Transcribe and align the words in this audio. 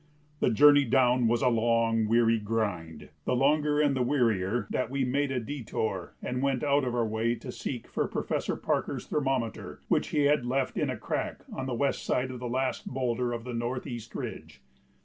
The 0.39 0.49
journey 0.49 0.83
down 0.83 1.27
was 1.27 1.43
a 1.43 1.47
long, 1.49 2.07
weary 2.07 2.39
grind, 2.39 3.09
the 3.25 3.35
longer 3.35 3.79
and 3.79 3.95
the 3.95 4.01
wearier 4.01 4.65
that 4.71 4.89
we 4.89 5.05
made 5.05 5.31
a 5.31 5.39
détour 5.39 6.13
and 6.23 6.41
went 6.41 6.63
out 6.63 6.83
of 6.83 6.95
our 6.95 7.05
way 7.05 7.35
to 7.35 7.51
seek 7.51 7.87
for 7.87 8.07
Professor 8.07 8.55
Parker's 8.55 9.05
thermometer, 9.05 9.79
which 9.89 10.07
he 10.07 10.21
had 10.23 10.43
left 10.43 10.75
"in 10.75 10.89
a 10.89 10.97
crack 10.97 11.41
on 11.53 11.67
the 11.67 11.75
west 11.75 12.03
side 12.03 12.31
of 12.31 12.39
the 12.39 12.49
last 12.49 12.87
boulder 12.87 13.31
of 13.31 13.43
the 13.43 13.53
northeast 13.53 14.15
ridge." 14.15 14.63